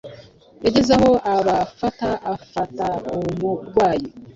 Yageze 0.65 0.91
aho 0.97 1.11
abafataafata 1.33 2.87
umurwanyi 3.15 4.09